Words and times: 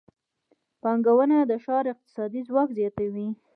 پانګونه 0.81 1.37
د 1.51 1.53
ښار 1.63 1.85
اقتصادي 1.93 2.41
ځواک 2.49 2.69
زیاتوي. 2.77 3.27